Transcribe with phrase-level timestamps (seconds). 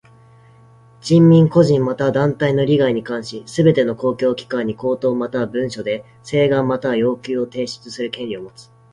[0.99, 8.71] 人民は個人または団体の利害に関しすべての公共機関に口頭または文書で請願または要求を提出する権利をもつ。